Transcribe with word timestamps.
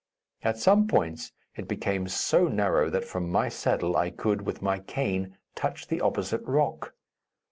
At 0.41 0.57
some 0.57 0.87
points 0.87 1.31
it 1.55 1.67
became 1.67 2.07
so 2.07 2.47
narrow 2.47 2.89
that 2.89 3.05
from 3.05 3.29
my 3.29 3.49
saddle 3.49 3.95
I 3.95 4.09
could, 4.09 4.41
with 4.47 4.59
my 4.59 4.79
cane, 4.79 5.37
touch 5.53 5.89
the 5.89 6.01
opposite 6.01 6.41
rock. 6.41 6.95